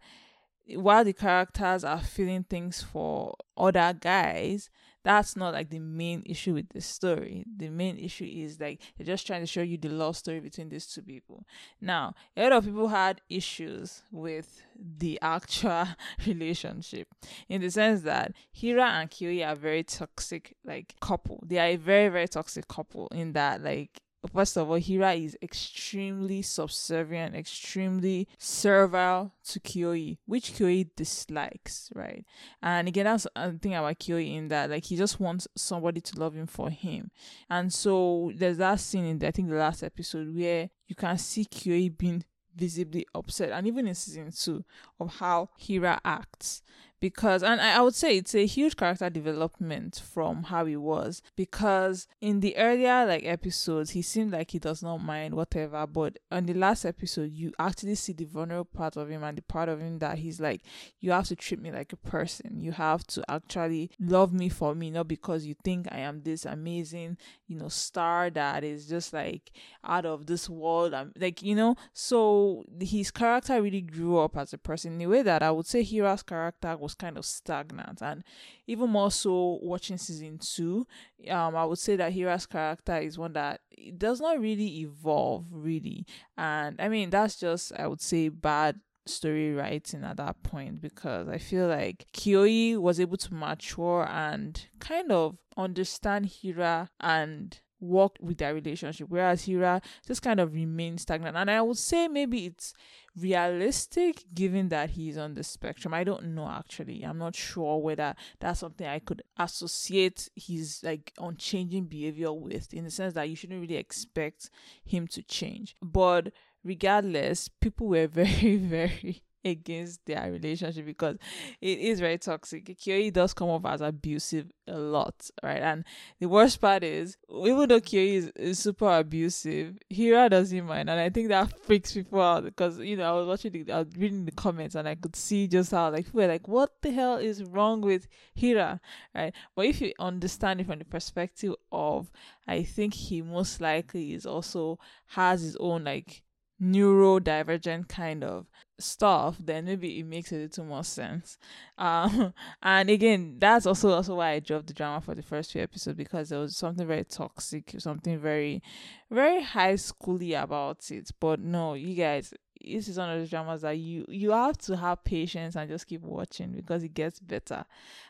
while 0.76 1.04
the 1.04 1.14
characters 1.14 1.84
are 1.84 2.00
feeling 2.02 2.44
things 2.44 2.82
for 2.82 3.36
other 3.58 3.96
guys, 4.00 4.70
that's 5.04 5.36
not 5.36 5.54
like 5.54 5.70
the 5.70 5.80
main 5.80 6.22
issue 6.26 6.54
with 6.54 6.70
the 6.70 6.82
story. 6.82 7.44
The 7.58 7.70
main 7.70 7.98
issue 7.98 8.26
is 8.26 8.60
like 8.60 8.82
they're 8.98 9.06
just 9.06 9.26
trying 9.26 9.42
to 9.42 9.48
show 9.48 9.62
you 9.62 9.78
the 9.78 9.90
love 9.90 10.16
story 10.16 10.40
between 10.40 10.70
these 10.70 10.86
two 10.86 11.02
people. 11.02 11.44
Now, 11.80 12.14
a 12.38 12.44
lot 12.44 12.52
of 12.52 12.66
people 12.66 12.90
had 12.90 13.22
issues 13.30 14.04
with 14.12 14.62
the 14.76 15.18
actual 15.24 15.88
relationship 16.26 17.08
in 17.50 17.62
the 17.62 17.72
sense 17.72 18.02
that 18.02 18.34
Hira 18.52 18.86
and 18.86 19.10
Kiyoi 19.10 19.48
are 19.48 19.56
very 19.56 19.84
toxic 19.84 20.56
like 20.64 20.96
couple. 21.02 21.44
They 21.46 21.58
are 21.58 21.74
a 21.74 21.76
very, 21.78 22.10
very 22.10 22.28
toxic 22.28 22.68
couple 22.68 23.08
in 23.08 23.34
that 23.34 23.64
like 23.64 24.02
first 24.30 24.58
of 24.58 24.70
all, 24.70 24.76
Hira 24.76 25.14
is 25.14 25.38
extremely 25.42 26.42
subservient, 26.42 27.36
extremely 27.36 28.28
servile 28.38 29.34
to 29.46 29.60
Kiyoi, 29.60 30.18
which 30.26 30.54
Kiyoi 30.54 30.90
dislikes, 30.96 31.92
right? 31.96 32.24
And 32.62 32.88
again, 32.88 33.06
that's 33.06 33.26
the 33.36 33.60
thing 33.62 33.74
about 33.74 34.00
Kiyoi 34.00 34.36
in 34.36 34.48
that, 34.50 34.70
like, 34.70 34.86
he 34.86 34.96
just 34.96 35.20
wants 35.20 35.48
somebody 35.56 36.02
to 36.02 36.20
love 36.20 36.36
him 36.36 36.48
for 36.48 36.70
him. 36.70 37.10
And 37.50 37.74
so 37.74 38.32
there's 38.36 38.58
that 38.58 38.80
scene 38.80 39.06
in, 39.06 39.20
the, 39.20 39.28
I 39.28 39.32
think, 39.32 39.50
the 39.50 39.56
last 39.56 39.84
episode 39.84 40.36
where 40.36 40.70
you 40.88 40.96
can 40.96 41.18
see 41.18 41.46
Kiyoi 41.46 41.98
being 41.98 42.24
visibly 42.56 43.08
upset, 43.16 43.52
and 43.52 43.66
even 43.66 43.88
in 43.88 43.96
season 43.96 44.30
two, 44.30 44.64
of 45.00 45.16
how 45.16 45.50
Hira 45.58 46.02
acts 46.04 46.62
because 47.02 47.42
and 47.42 47.60
I, 47.60 47.82
would 47.82 47.96
say 47.96 48.16
it's 48.16 48.36
a 48.36 48.46
huge 48.46 48.78
character 48.78 49.10
development 49.10 50.02
from 50.14 50.44
how 50.44 50.66
he 50.66 50.78
was 50.78 51.24
because 51.36 52.08
in 52.22 52.40
the 52.40 52.56
earlier 52.56 53.06
like 53.08 53.26
episodes 53.26 53.90
he 53.90 54.04
seemed 54.04 54.32
like 54.32 54.52
he 54.52 54.60
does 54.60 54.84
not 54.84 55.00
mind 55.00 55.34
whatever 55.34 55.86
but 55.88 56.18
on 56.32 56.46
the 56.46 56.54
last 56.54 56.86
episode 56.86 57.32
you 57.34 57.52
actually 57.60 57.96
see 57.96 58.14
the 58.14 58.26
vulnerable 58.26 58.70
part 58.72 58.96
of 58.96 59.10
him 59.10 59.24
and 59.24 59.38
the 59.38 59.42
part 59.42 59.68
of 59.68 59.82
him 59.82 59.98
that 59.98 60.20
he's 60.20 60.40
like 60.40 60.62
you 61.00 61.12
have 61.12 61.28
to 61.28 61.36
treat 61.36 61.60
me 61.60 61.72
like 61.72 61.92
a 61.92 61.98
person. 61.98 62.62
You 62.62 62.72
have 62.74 63.06
to 63.08 63.24
actually 63.30 63.90
love 64.00 64.32
me 64.32 64.50
for 64.50 64.76
me 64.76 64.92
not 64.92 65.08
because 65.08 65.46
you 65.46 65.56
think 65.64 65.88
i 65.92 65.98
am 65.98 66.22
this 66.22 66.46
amazing 66.46 67.18
you 67.48 67.58
know 67.58 67.68
star 67.68 68.30
that 68.30 68.64
is 68.64 68.86
just 68.88 69.12
like 69.14 69.52
out 69.84 70.06
of 70.06 70.28
this 70.28 70.48
world. 70.48 70.94
I'm 70.94 71.12
like 71.18 71.42
you 71.42 71.56
know? 71.56 71.76
So 71.94 72.64
his 72.80 73.10
character 73.10 73.60
really 73.60 73.82
grew 73.82 74.20
up 74.20 74.38
as 74.38 74.54
a 74.54 74.58
person. 74.58 74.94
In 74.94 75.02
a 75.02 75.10
way 75.10 75.24
that 75.24 75.42
i 75.42 75.50
would 75.50 75.66
say 75.66 75.84
hira's 75.84 76.22
character 76.22 76.78
was 76.78 76.91
kind 76.98 77.18
of 77.18 77.26
stagnant. 77.26 78.02
And 78.02 78.24
even 78.68 78.90
more 78.90 79.12
so 79.12 79.60
watching 79.62 79.98
season 79.98 80.38
two 80.40 80.86
um 81.30 81.56
i 81.56 81.66
would 81.66 81.78
say 81.78 81.96
that 81.96 82.14
hira's 82.14 82.46
character 82.46 82.98
is 82.98 83.18
one 83.18 83.34
that 83.34 83.62
does 83.98 84.22
not 84.22 84.40
really 84.40 84.80
evolve 84.80 85.46
really. 85.52 86.06
And 86.38 86.80
i 86.80 86.88
mean 86.88 87.10
that's 87.10 87.38
just 87.38 87.74
i 87.78 87.88
would 87.88 88.02
say 88.02 88.30
bad 88.30 88.80
story 89.06 89.54
writing 89.54 90.04
at 90.04 90.18
that 90.18 90.42
point 90.44 90.82
because 90.82 91.28
I 91.28 91.38
feel 91.38 91.68
like 91.68 92.06
Kiyoi 92.14 92.78
was 92.78 93.00
able 93.00 93.18
to 93.18 93.34
mature 93.34 94.08
and 94.10 94.64
kind 94.80 95.12
of 95.12 95.38
understand 95.58 96.28
Hira 96.28 96.90
and 97.00 97.60
work 97.82 98.16
with 98.22 98.38
their 98.38 98.54
relationship, 98.54 99.08
whereas 99.10 99.46
Hira 99.46 99.82
just 100.08 100.22
kind 100.22 100.40
of 100.40 100.54
remains 100.54 101.02
stagnant. 101.02 101.36
And 101.36 101.52
I 101.52 101.62
would 101.62 101.78
say 101.78 102.08
maybe 102.08 102.46
it's 102.46 102.74
realistic 103.20 104.24
given 104.34 104.70
that 104.70 104.92
he's 104.92 105.18
on 105.18 105.34
the 105.34 105.44
spectrum. 105.44 105.94
I 105.94 106.04
don't 106.04 106.34
know 106.36 106.48
actually. 106.48 107.04
I'm 107.04 107.18
not 107.18 107.36
sure 107.36 107.80
whether 107.80 108.16
that's 108.40 108.62
something 108.62 108.88
I 108.88 109.00
could 109.00 109.24
associate 109.38 110.30
his 110.36 110.82
like 110.84 111.12
unchanging 111.18 111.86
behavior 111.86 112.32
with 112.32 112.74
in 112.74 112.86
the 112.86 112.92
sense 112.92 113.14
that 113.16 113.28
you 113.30 113.36
shouldn't 113.36 113.62
really 113.62 113.78
expect 113.78 114.50
him 114.84 115.08
to 115.08 115.24
change. 115.24 115.76
But 115.82 116.32
regardless, 116.64 117.50
people 117.50 117.88
were 117.88 118.08
very, 118.12 118.56
very 118.56 119.24
against 119.44 120.06
their 120.06 120.32
relationship 120.32 120.86
because 120.86 121.18
it 121.62 121.80
is 121.80 122.00
very 122.00 122.18
toxic. 122.18 122.66
Kiyoi 122.66 123.12
does 123.12 123.34
come 123.34 123.50
off 123.50 123.66
as 123.66 123.82
abusive 123.82 124.52
a 124.68 124.78
lot, 124.78 125.30
right? 125.44 125.62
And 125.62 125.84
the 126.20 126.28
worst 126.28 126.62
part 126.62 126.84
is, 126.84 127.18
even 127.30 127.68
though 127.70 127.80
Kiyoi 127.80 128.14
is, 128.14 128.32
is 128.36 128.60
super 128.60 128.98
abusive, 128.98 129.78
Hira 129.90 130.30
doesn't 130.30 130.66
mind, 130.66 130.90
and 130.90 131.00
I 131.00 131.10
think 131.10 131.30
that 131.30 131.60
freaks 131.66 131.94
people 131.94 132.22
out 132.22 132.44
because 132.44 132.80
you 132.80 132.98
know 132.98 133.10
I 133.10 133.20
was 133.20 133.28
watching, 133.28 133.52
the, 133.52 133.72
I 133.72 133.80
was 133.80 133.96
reading 133.98 134.26
the 134.26 134.32
comments, 134.32 134.76
and 134.76 134.88
I 134.88 134.96
could 134.96 135.16
see 135.16 135.48
just 135.48 135.72
how 135.72 135.92
like 135.92 136.06
people 136.06 136.22
were 136.22 136.28
like, 136.28 136.48
"What 136.48 136.82
the 136.82 136.92
hell 136.92 137.18
is 137.18 137.44
wrong 137.44 137.82
with 137.82 138.08
Hira?" 138.36 138.80
Right? 139.16 139.34
But 139.56 139.66
if 139.66 139.82
you 139.82 139.94
understand 140.00 140.62
it 140.62 140.68
from 140.68 140.80
the 140.80 140.86
perspective 140.86 141.56
of, 141.72 142.12
I 142.48 142.64
think 142.64 142.94
he 142.94 143.22
most 143.22 143.62
likely 143.62 144.14
is 144.14 144.26
also 144.26 144.80
has 145.08 145.42
his 145.42 145.56
own 145.58 145.84
like 145.84 146.24
neurodivergent 146.62 147.88
kind 147.88 148.24
of 148.24 148.48
stuff, 148.80 149.38
then 149.40 149.66
maybe 149.66 150.00
it 150.00 150.06
makes 150.06 150.32
a 150.32 150.36
little 150.36 150.66
more 150.66 150.84
sense. 150.84 151.38
Um, 151.78 152.34
and 152.62 152.90
again, 152.90 153.38
that's 153.40 153.66
also 153.66 153.92
also 153.92 154.16
why 154.16 154.32
I 154.32 154.40
dropped 154.40 154.68
the 154.68 154.74
drama 154.74 155.02
for 155.02 155.16
the 155.16 155.24
first 155.24 155.52
few 155.52 155.62
episodes 155.62 155.98
because 155.98 156.30
there 156.30 156.40
was 156.40 156.56
something 156.56 156.88
very 156.88 157.04
toxic, 157.04 157.76
something 157.78 158.20
very, 158.20 158.62
very 159.10 159.42
high 159.42 159.74
schooly 159.74 160.42
about 160.42 160.90
it. 160.92 161.10
But 161.20 161.40
no, 161.40 161.74
you 161.74 161.96
guys, 161.96 162.34
this 162.64 162.88
is 162.88 162.98
one 162.98 163.10
of 163.10 163.20
those 163.20 163.30
dramas 163.30 163.62
that 163.62 163.78
you 163.78 164.06
you 164.08 164.32
have 164.32 164.58
to 164.60 164.78
have 164.78 165.04
patience 165.04 165.56
and 165.56 165.70
just 165.70 165.88
keep 165.88 166.02
watching 166.02 166.52
because 166.52 166.84
it 166.84 166.94
gets 166.94 167.20
better. 167.20 167.66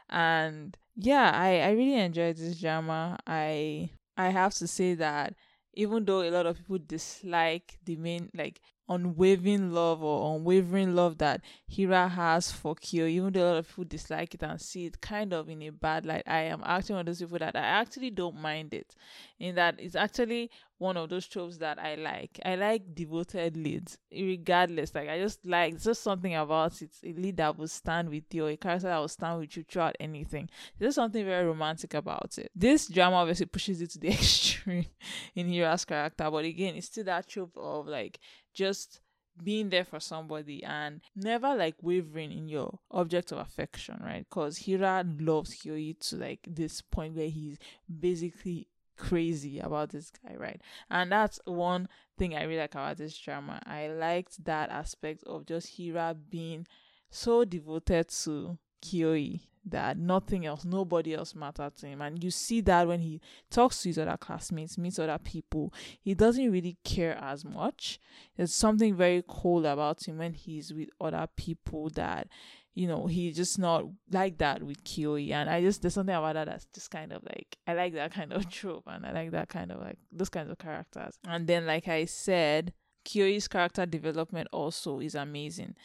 And 0.09 0.77
yeah, 0.95 1.31
I 1.33 1.59
I 1.61 1.71
really 1.71 1.99
enjoyed 1.99 2.37
this 2.37 2.59
drama. 2.59 3.17
I 3.25 3.91
I 4.17 4.29
have 4.29 4.53
to 4.55 4.67
say 4.67 4.93
that 4.95 5.35
even 5.73 6.05
though 6.05 6.21
a 6.21 6.31
lot 6.31 6.45
of 6.45 6.57
people 6.57 6.79
dislike 6.85 7.77
the 7.85 7.95
main 7.95 8.29
like 8.33 8.61
unwavering 8.91 9.71
love 9.71 10.03
or 10.03 10.35
unwavering 10.35 10.95
love 10.95 11.17
that 11.19 11.41
Hira 11.67 12.09
has 12.09 12.51
for 12.51 12.75
Kyo, 12.75 13.05
even 13.05 13.31
though 13.31 13.43
a 13.43 13.49
lot 13.51 13.57
of 13.57 13.67
people 13.67 13.85
dislike 13.85 14.33
it 14.33 14.43
and 14.43 14.59
see 14.59 14.85
it 14.85 14.99
kind 15.01 15.33
of 15.33 15.49
in 15.49 15.61
a 15.63 15.69
bad 15.69 16.05
light, 16.05 16.23
I 16.27 16.41
am 16.41 16.61
actually 16.65 16.95
one 16.95 16.99
of 17.01 17.05
those 17.07 17.19
people 17.19 17.39
that 17.39 17.55
I 17.55 17.59
actually 17.59 18.11
don't 18.11 18.39
mind 18.39 18.73
it. 18.73 18.95
In 19.39 19.55
that 19.55 19.75
it's 19.79 19.95
actually 19.95 20.51
one 20.81 20.97
of 20.97 21.09
those 21.09 21.27
tropes 21.27 21.57
that 21.57 21.77
I 21.77 21.93
like. 21.93 22.39
I 22.43 22.55
like 22.55 22.95
devoted 22.95 23.55
leads, 23.55 23.99
regardless. 24.11 24.93
Like 24.95 25.09
I 25.09 25.19
just 25.19 25.45
like 25.45 25.75
it's 25.75 25.83
just 25.83 26.01
something 26.01 26.35
about 26.35 26.81
it. 26.81 26.89
A 27.03 27.13
lead 27.13 27.37
that 27.37 27.55
will 27.55 27.67
stand 27.67 28.09
with 28.09 28.23
you, 28.31 28.47
a 28.47 28.57
character 28.57 28.87
that 28.87 28.97
will 28.97 29.07
stand 29.07 29.39
with 29.39 29.55
you 29.55 29.63
throughout 29.63 29.95
anything. 29.99 30.49
There's 30.79 30.95
something 30.95 31.23
very 31.23 31.45
romantic 31.45 31.93
about 31.93 32.35
it. 32.39 32.51
This 32.55 32.87
drama 32.87 33.17
obviously 33.17 33.45
pushes 33.45 33.79
it 33.81 33.91
to 33.91 33.99
the 33.99 34.07
extreme 34.13 34.87
in 35.35 35.47
Hira's 35.47 35.85
character, 35.85 36.29
but 36.31 36.45
again, 36.45 36.75
it's 36.75 36.87
still 36.87 37.03
that 37.05 37.27
trope 37.27 37.55
of 37.57 37.87
like 37.87 38.19
just 38.53 38.99
being 39.41 39.69
there 39.69 39.85
for 39.85 39.99
somebody 39.99 40.63
and 40.63 41.01
never 41.15 41.55
like 41.55 41.75
wavering 41.81 42.31
in 42.31 42.47
your 42.47 42.79
object 42.91 43.31
of 43.31 43.39
affection, 43.39 43.99
right? 44.03 44.25
Because 44.29 44.57
Hira 44.57 45.05
loves 45.19 45.55
Kiyoi 45.55 45.97
to 46.09 46.17
like 46.17 46.41
this 46.47 46.81
point 46.81 47.15
where 47.15 47.29
he's 47.29 47.57
basically 47.99 48.67
crazy 48.97 49.59
about 49.59 49.89
this 49.89 50.11
guy, 50.11 50.35
right? 50.35 50.61
And 50.89 51.11
that's 51.11 51.39
one 51.45 51.87
thing 52.17 52.35
I 52.35 52.43
really 52.43 52.59
like 52.59 52.75
about 52.75 52.97
this 52.97 53.17
drama. 53.17 53.61
I 53.65 53.87
liked 53.87 54.43
that 54.45 54.69
aspect 54.69 55.23
of 55.23 55.45
just 55.45 55.77
Hira 55.77 56.15
being 56.29 56.67
so 57.09 57.43
devoted 57.43 58.09
to 58.09 58.57
Kiyoi 58.83 59.41
that 59.65 59.97
nothing 59.97 60.45
else, 60.45 60.65
nobody 60.65 61.13
else 61.13 61.35
mattered 61.35 61.75
to 61.77 61.87
him. 61.87 62.01
And 62.01 62.23
you 62.23 62.31
see 62.31 62.61
that 62.61 62.87
when 62.87 62.99
he 62.99 63.21
talks 63.49 63.81
to 63.81 63.89
his 63.89 63.99
other 63.99 64.17
classmates, 64.17 64.77
meets 64.77 64.99
other 64.99 65.19
people, 65.19 65.73
he 65.99 66.13
doesn't 66.13 66.51
really 66.51 66.77
care 66.83 67.17
as 67.21 67.45
much. 67.45 67.99
There's 68.35 68.53
something 68.53 68.95
very 68.95 69.23
cool 69.27 69.65
about 69.65 70.07
him 70.07 70.17
when 70.17 70.33
he's 70.33 70.73
with 70.73 70.89
other 70.99 71.27
people 71.35 71.89
that, 71.91 72.27
you 72.73 72.87
know, 72.87 73.05
he's 73.05 73.35
just 73.35 73.59
not 73.59 73.85
like 74.11 74.37
that 74.39 74.63
with 74.63 74.83
Kiyoi. 74.83 75.31
And 75.31 75.49
I 75.49 75.61
just, 75.61 75.81
there's 75.81 75.93
something 75.93 76.15
about 76.15 76.33
that 76.33 76.45
that's 76.45 76.65
just 76.73 76.89
kind 76.89 77.11
of 77.11 77.23
like, 77.23 77.57
I 77.67 77.73
like 77.73 77.93
that 77.93 78.13
kind 78.13 78.33
of 78.33 78.49
trope 78.51 78.85
and 78.87 79.05
I 79.05 79.11
like 79.11 79.31
that 79.31 79.49
kind 79.49 79.71
of 79.71 79.79
like, 79.79 79.97
those 80.11 80.29
kinds 80.29 80.49
of 80.49 80.57
characters. 80.57 81.19
And 81.27 81.45
then, 81.45 81.65
like 81.65 81.87
I 81.87 82.05
said, 82.05 82.73
Kiyoi's 83.05 83.47
character 83.47 83.85
development 83.85 84.47
also 84.51 84.99
is 84.99 85.15
amazing. 85.15 85.75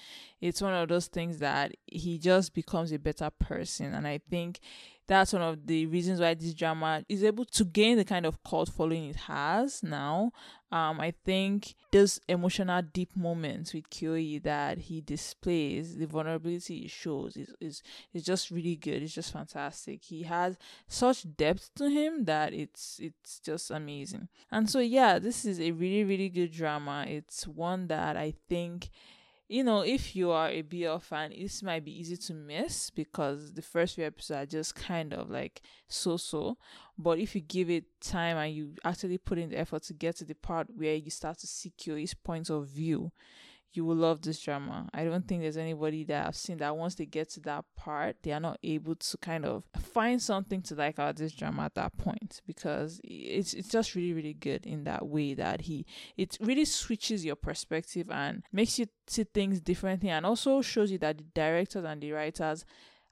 It's 0.40 0.60
one 0.60 0.74
of 0.74 0.88
those 0.88 1.06
things 1.06 1.38
that 1.38 1.72
he 1.86 2.18
just 2.18 2.54
becomes 2.54 2.92
a 2.92 2.98
better 2.98 3.30
person. 3.30 3.94
And 3.94 4.06
I 4.06 4.20
think 4.30 4.60
that's 5.06 5.32
one 5.32 5.42
of 5.42 5.66
the 5.66 5.86
reasons 5.86 6.20
why 6.20 6.34
this 6.34 6.54
drama 6.54 7.04
is 7.08 7.22
able 7.22 7.44
to 7.44 7.64
gain 7.64 7.96
the 7.96 8.04
kind 8.04 8.26
of 8.26 8.42
cult 8.42 8.68
following 8.68 9.10
it 9.10 9.16
has 9.16 9.82
now. 9.82 10.32
Um, 10.72 11.00
I 11.00 11.12
think 11.24 11.74
those 11.92 12.18
emotional 12.28 12.82
deep 12.82 13.16
moments 13.16 13.72
with 13.72 13.88
Kiyoi 13.88 14.42
that 14.42 14.78
he 14.78 15.00
displays, 15.00 15.96
the 15.96 16.06
vulnerability 16.06 16.80
he 16.80 16.88
shows 16.88 17.36
is, 17.36 17.54
is 17.60 17.82
is 18.12 18.24
just 18.24 18.50
really 18.50 18.74
good. 18.74 19.02
It's 19.02 19.14
just 19.14 19.32
fantastic. 19.32 20.02
He 20.02 20.24
has 20.24 20.58
such 20.88 21.24
depth 21.36 21.70
to 21.76 21.88
him 21.88 22.24
that 22.24 22.52
it's 22.52 22.98
it's 23.00 23.38
just 23.38 23.70
amazing. 23.70 24.28
And 24.50 24.68
so 24.68 24.80
yeah, 24.80 25.20
this 25.20 25.44
is 25.44 25.60
a 25.60 25.70
really, 25.70 26.02
really 26.02 26.28
good 26.28 26.50
drama. 26.50 27.04
It's 27.06 27.46
one 27.46 27.86
that 27.86 28.16
I 28.16 28.34
think 28.48 28.90
you 29.48 29.62
know, 29.62 29.80
if 29.82 30.16
you 30.16 30.30
are 30.32 30.48
a 30.48 30.62
BL 30.62 30.98
fan, 30.98 31.30
this 31.30 31.62
might 31.62 31.84
be 31.84 31.98
easy 31.98 32.16
to 32.16 32.34
miss 32.34 32.90
because 32.90 33.52
the 33.52 33.62
first 33.62 33.94
few 33.94 34.04
episodes 34.04 34.30
are 34.40 34.46
just 34.46 34.74
kind 34.74 35.12
of 35.12 35.30
like 35.30 35.62
so 35.86 36.16
so. 36.16 36.58
But 36.98 37.18
if 37.18 37.34
you 37.34 37.40
give 37.40 37.70
it 37.70 37.84
time 38.00 38.36
and 38.38 38.52
you 38.52 38.74
actually 38.84 39.18
put 39.18 39.38
in 39.38 39.50
the 39.50 39.58
effort 39.58 39.84
to 39.84 39.94
get 39.94 40.16
to 40.16 40.24
the 40.24 40.34
part 40.34 40.68
where 40.74 40.94
you 40.94 41.10
start 41.10 41.38
to 41.38 41.46
secure 41.46 41.96
his 41.96 42.14
point 42.14 42.50
of 42.50 42.66
view, 42.66 43.12
you 43.72 43.84
will 43.84 43.96
love 43.96 44.22
this 44.22 44.40
drama. 44.40 44.88
I 44.94 45.04
don't 45.04 45.26
think 45.26 45.42
there's 45.42 45.56
anybody 45.56 46.04
that 46.04 46.26
I've 46.26 46.36
seen 46.36 46.58
that 46.58 46.76
once 46.76 46.94
they 46.94 47.06
get 47.06 47.28
to 47.30 47.40
that 47.40 47.64
part, 47.76 48.16
they 48.22 48.32
are 48.32 48.40
not 48.40 48.58
able 48.62 48.94
to 48.94 49.18
kind 49.18 49.44
of 49.44 49.64
find 49.78 50.20
something 50.20 50.62
to 50.62 50.74
like 50.74 50.94
about 50.94 51.16
this 51.16 51.32
drama 51.32 51.64
at 51.64 51.74
that 51.74 51.96
point 51.96 52.40
because 52.46 53.00
it's 53.04 53.54
it's 53.54 53.68
just 53.68 53.94
really 53.94 54.12
really 54.12 54.34
good 54.34 54.66
in 54.66 54.84
that 54.84 55.06
way 55.06 55.34
that 55.34 55.62
he 55.62 55.84
it 56.16 56.38
really 56.40 56.64
switches 56.64 57.24
your 57.24 57.36
perspective 57.36 58.10
and 58.10 58.42
makes 58.52 58.78
you 58.78 58.86
see 59.06 59.24
things 59.24 59.60
differently 59.60 60.10
and 60.10 60.24
also 60.24 60.62
shows 60.62 60.90
you 60.90 60.98
that 60.98 61.18
the 61.18 61.24
directors 61.34 61.84
and 61.84 62.00
the 62.00 62.12
writers 62.12 62.64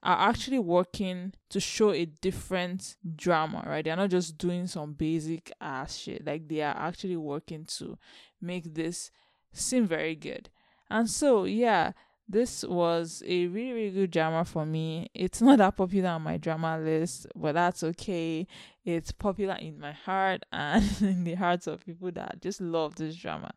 are 0.05 0.29
actually 0.29 0.59
working 0.59 1.33
to 1.49 1.59
show 1.59 1.91
a 1.91 2.05
different 2.05 2.97
drama, 3.17 3.65
right? 3.67 3.85
They're 3.85 3.97
not 3.97 4.11
just 4.11 4.37
doing 4.37 4.67
some 4.67 4.93
basic 4.93 5.51
ass 5.63 5.97
shit. 5.97 6.27
Like 6.27 6.47
they 6.47 6.61
are 6.61 6.77
actually 6.77 7.17
working 7.17 7.65
to 7.79 7.99
make 8.41 8.75
this 8.75 9.11
seem 9.55 9.87
very 9.87 10.15
good. 10.15 10.51
And 10.91 11.09
so, 11.09 11.45
yeah, 11.45 11.93
this 12.27 12.65
was 12.65 13.23
a 13.27 13.47
really, 13.49 13.73
really 13.73 13.91
good 13.91 14.11
drama 14.11 14.45
for 14.45 14.65
me. 14.65 15.11
It's 15.15 15.43
not 15.43 15.59
that 15.59 15.77
popular 15.77 16.09
on 16.11 16.25
MyDramaList, 16.25 17.27
but 17.37 17.53
that's 17.53 17.83
okay. 17.83 18.47
It's 18.83 19.13
popular 19.13 19.57
in 19.57 19.79
my 19.79 19.93
heart 19.93 20.43
and 20.53 20.85
in 21.03 21.25
the 21.25 21.35
hearts 21.35 21.67
of 21.67 21.85
people 21.85 22.11
that 22.13 22.41
just 22.41 22.63
love 22.63 22.95
this 22.97 23.17
drama. 23.17 23.53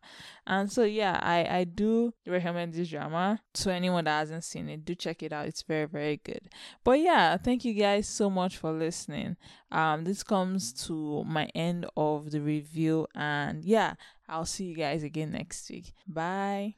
And 0.46 0.70
so 0.70 0.84
yeah, 0.84 1.18
I, 1.22 1.58
I 1.58 1.64
do 1.64 2.12
recommend 2.26 2.74
this 2.74 2.88
drama 2.88 3.40
to 3.54 3.72
anyone 3.72 4.04
that 4.04 4.18
hasn't 4.18 4.44
seen 4.44 4.68
it. 4.68 4.84
Do 4.84 4.94
check 4.94 5.22
it 5.22 5.32
out. 5.32 5.46
It's 5.46 5.62
very, 5.62 5.86
very 5.86 6.20
good. 6.22 6.48
But 6.84 7.00
yeah, 7.00 7.38
thank 7.38 7.64
you 7.64 7.72
guys 7.72 8.06
so 8.06 8.28
much 8.28 8.58
for 8.58 8.72
listening. 8.72 9.36
Um 9.70 10.04
this 10.04 10.22
comes 10.22 10.72
to 10.86 11.24
my 11.24 11.46
end 11.54 11.86
of 11.96 12.30
the 12.30 12.40
review 12.40 13.06
and 13.14 13.64
yeah, 13.64 13.94
I'll 14.28 14.46
see 14.46 14.64
you 14.64 14.76
guys 14.76 15.02
again 15.02 15.32
next 15.32 15.70
week. 15.70 15.92
Bye. 16.06 16.74